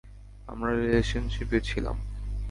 [0.47, 1.97] আমরা রিলেশনশিপে ছিলাম।